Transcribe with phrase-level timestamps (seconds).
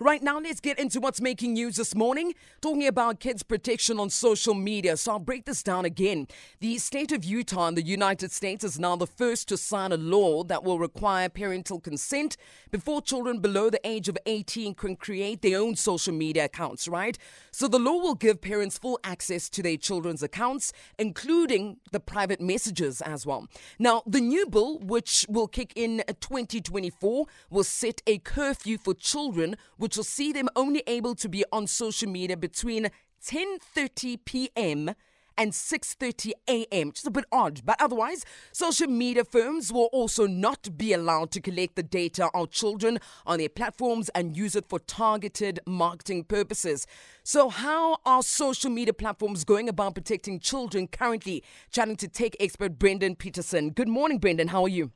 [0.00, 2.32] Right now, let's get into what's making news this morning.
[2.60, 4.96] Talking about kids' protection on social media.
[4.96, 6.28] So I'll break this down again.
[6.60, 9.96] The state of Utah in the United States is now the first to sign a
[9.96, 12.36] law that will require parental consent
[12.70, 17.18] before children below the age of 18 can create their own social media accounts, right?
[17.50, 22.40] So the law will give parents full access to their children's accounts, including the private
[22.40, 23.48] messages as well.
[23.80, 29.56] Now, the new bill, which will kick in 2024, will set a curfew for children,
[29.96, 32.90] will see them only able to be on social media between
[33.24, 34.94] 10:30 p.m.
[35.36, 36.90] and 6:30 a.m.
[36.92, 41.40] Just a bit odd, but otherwise, social media firms will also not be allowed to
[41.40, 46.86] collect the data of children on their platforms and use it for targeted marketing purposes.
[47.22, 51.44] So, how are social media platforms going about protecting children currently?
[51.70, 53.70] Chatting to tech expert Brendon Peterson.
[53.70, 54.48] Good morning, Brendon.
[54.48, 54.90] How are you?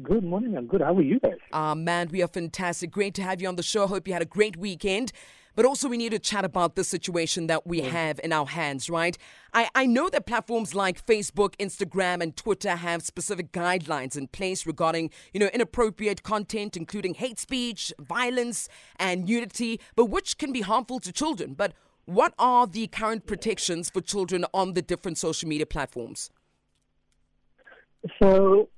[0.00, 0.56] Good morning.
[0.56, 0.80] I'm good.
[0.80, 1.34] How are you guys?
[1.52, 2.90] Ah, man, we are fantastic.
[2.90, 3.86] Great to have you on the show.
[3.86, 5.12] Hope you had a great weekend.
[5.54, 8.88] But also, we need to chat about the situation that we have in our hands,
[8.88, 9.18] right?
[9.52, 14.66] I, I know that platforms like Facebook, Instagram, and Twitter have specific guidelines in place
[14.66, 20.62] regarding, you know, inappropriate content, including hate speech, violence, and nudity, but which can be
[20.62, 21.52] harmful to children.
[21.52, 21.74] But
[22.06, 26.30] what are the current protections for children on the different social media platforms?
[28.18, 28.70] So,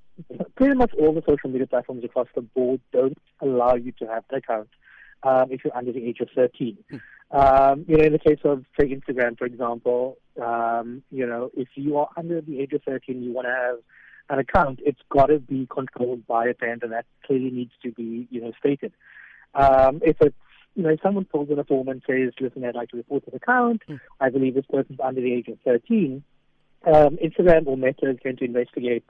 [0.57, 4.25] pretty much all the social media platforms across the board don't allow you to have
[4.31, 4.69] an account
[5.23, 6.79] um, if you're under the age of 13.
[7.31, 11.69] Um, you know, in the case of, say, Instagram, for example, um, you know, if
[11.75, 13.79] you are under the age of 13, you want to have
[14.31, 17.91] an account, it's got to be controlled by a parent, and that clearly needs to
[17.93, 18.93] be, you know, stated.
[19.55, 20.37] Um, if it's
[20.75, 23.25] you know, if someone fills in a form and says, listen, I'd like to report
[23.29, 24.01] an account, Mm.
[24.21, 26.23] I believe this person's under the age of 13,
[26.87, 29.05] um, Instagram or Meta is going to investigate.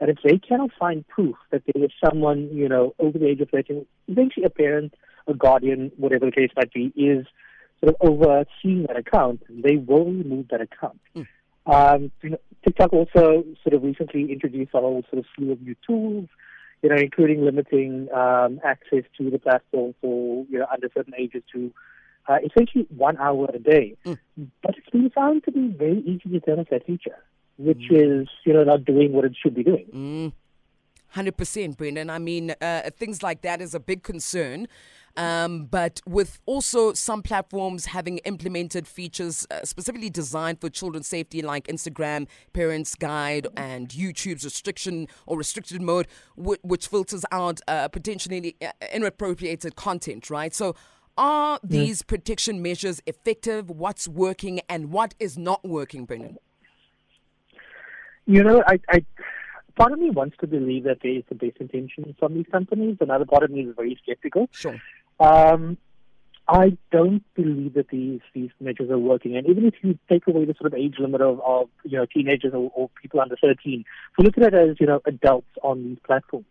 [0.00, 3.40] And if they cannot find proof that there is someone, you know, over the age
[3.40, 4.94] of 13, eventually a parent,
[5.26, 7.26] a guardian, whatever the case might be, is
[7.80, 11.00] sort of overseeing that account, they will remove that account.
[11.14, 11.26] Mm.
[11.66, 15.60] Um, you know, TikTok also sort of recently introduced a whole sort of slew of
[15.60, 16.28] new tools,
[16.82, 21.42] you know, including limiting um, access to the platform for you know under certain ages
[21.52, 21.72] to
[22.30, 23.96] uh, essentially one hour a day.
[24.06, 24.18] Mm.
[24.62, 27.18] But it's been found to be very easy to turn off that feature,
[27.58, 29.86] which is you know not doing what it should be doing.
[29.92, 30.32] Mm.
[31.16, 32.08] 100%, Brendon.
[32.08, 34.68] I mean, uh, things like that is a big concern.
[35.16, 41.42] Um, but with also some platforms having implemented features uh, specifically designed for children's safety,
[41.42, 47.88] like Instagram Parents Guide and YouTube's restriction or restricted mode, wh- which filters out uh,
[47.88, 50.54] potentially uh, inappropriated content, right?
[50.54, 50.76] So,
[51.20, 53.68] are these protection measures effective?
[53.68, 56.38] What's working and what is not working, Brendon?
[58.26, 59.04] You know, I, I
[59.76, 62.96] part of me wants to believe that there is the best intention from these companies.
[63.00, 64.48] Another part of me is very skeptical.
[64.52, 64.80] Sure.
[65.20, 65.76] Um,
[66.48, 69.36] I don't believe that these these measures are working.
[69.36, 72.06] And even if you take away the sort of age limit of, of you know
[72.06, 75.50] teenagers or, or people under 13, if we look at it as you know adults
[75.62, 76.46] on these platforms,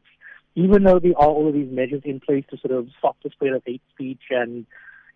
[0.59, 3.29] even though there are all of these measures in place to sort of stop the
[3.29, 4.65] spread of hate speech and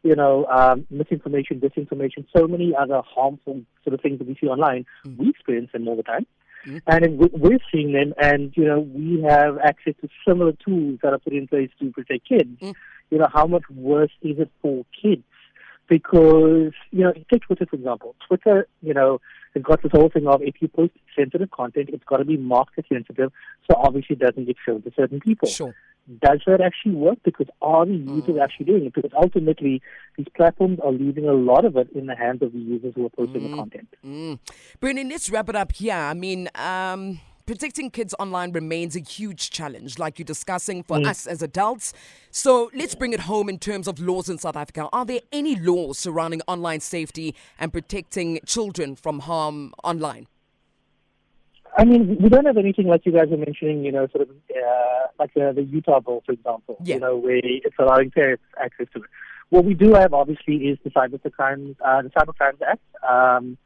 [0.04, 4.48] you know um, misinformation, disinformation, so many other harmful sort of things that we see
[4.48, 5.18] online, Mm.
[5.18, 6.26] we experience them all the time.
[6.66, 6.82] Mm.
[6.88, 11.14] And we- we're seeing them, and you know we have access to similar tools that
[11.14, 12.60] are put in place to protect kids.
[12.62, 12.74] Mm.
[13.12, 15.24] You know how much worse is it for kids?
[15.90, 18.16] Because you know, take Twitter for example.
[18.28, 19.20] Twitter, you know,
[19.54, 22.38] has got this whole thing of if you post sensitive content, it's got to be
[22.38, 23.32] marked as sensitive,
[23.70, 25.48] so obviously it doesn't get shown to certain people.
[25.50, 25.76] Sure.
[26.22, 27.18] Does that actually work?
[27.24, 28.44] Because are the users Mm.
[28.44, 28.94] actually doing it?
[28.94, 29.82] Because ultimately,
[30.18, 33.06] these platforms are leaving a lot of it in the hands of the users who
[33.06, 33.88] are posting the content.
[34.06, 34.40] Mm.
[34.82, 35.94] Brendon, let's wrap it up here.
[35.96, 41.28] I mean, um, protecting kids online remains a huge challenge, like you're discussing for us
[41.28, 41.94] as adults.
[42.32, 44.88] So let's bring it home in terms of laws in South Africa.
[44.94, 50.28] Are there any laws surrounding online safety and protecting children from harm online?
[51.76, 54.30] I mean, we don't have anything like you guys were mentioning, you know, sort of
[54.30, 56.96] uh, like uh, the Utah bill, for example, Yeah.
[56.96, 59.10] you know, where it's allowing parents access to it.
[59.50, 63.58] What we do have, obviously, is the Cyber Crimes, uh, the Cyber Crimes Act, um,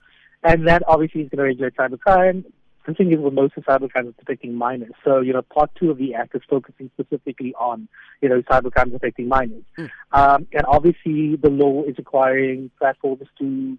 [0.44, 2.46] and that obviously is going to regulate cybercrime.
[2.88, 4.94] The thing is, with most of cybercrime is protecting minors.
[5.04, 7.90] So, you know, part two of the act is focusing specifically on,
[8.22, 9.64] you know, cybercrimes affecting minors.
[9.78, 9.90] Mm.
[10.14, 13.78] Um, and obviously, the law is requiring platforms to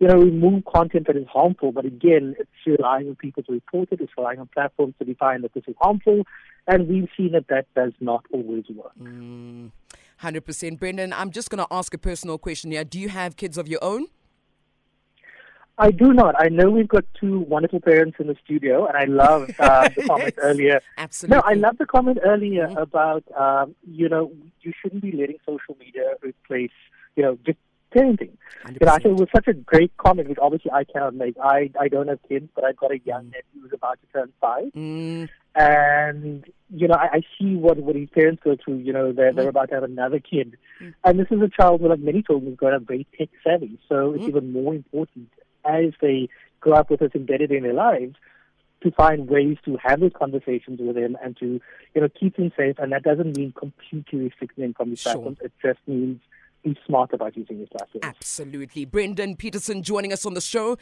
[0.00, 1.72] you know, remove content that is harmful.
[1.72, 4.00] But again, it's relying on people to report it.
[4.00, 6.22] It's relying on platforms to define that this is harmful.
[6.66, 8.92] And we've seen that that does not always work.
[8.98, 9.72] Mm,
[10.22, 10.78] 100%.
[10.78, 12.82] Brendon, I'm just going to ask a personal question here.
[12.82, 14.06] Do you have kids of your own?
[15.80, 16.34] I do not.
[16.38, 20.02] I know we've got two wonderful parents in the studio, and I love uh, the
[20.06, 20.82] comment earlier.
[20.98, 21.36] Absolutely.
[21.36, 22.76] No, I love the comment earlier mm-hmm.
[22.76, 24.30] about, um, you know,
[24.60, 26.70] you shouldn't be letting social media replace,
[27.16, 27.58] you know, just
[27.94, 28.32] parenting.
[28.68, 31.36] You know, I think it was such a great comment, which obviously I cannot make.
[31.42, 33.32] I, I don't have kids, but I've got a young mm.
[33.32, 34.66] nephew who's about to turn five.
[34.76, 35.30] Mm.
[35.54, 38.76] And, you know, I, I see what, what his parents go through.
[38.76, 39.36] You know, they're, mm.
[39.36, 40.58] they're about to have another kid.
[40.82, 40.94] Mm.
[41.04, 43.78] And this is a child who, like many children, is going to very tech savvy.
[43.88, 44.28] So it's mm.
[44.28, 45.30] even more important
[45.64, 46.28] as they
[46.60, 48.16] grow up with this embedded in their lives
[48.82, 51.60] to find ways to have those conversations with them and to,
[51.94, 52.76] you know, keep them safe.
[52.78, 55.12] And that doesn't mean completely restricting them from these sure.
[55.12, 55.38] platforms.
[55.42, 56.20] It just means
[56.62, 58.04] be smart about using these platforms.
[58.04, 58.84] Absolutely.
[58.84, 60.76] Brendon Peterson joining us on the show.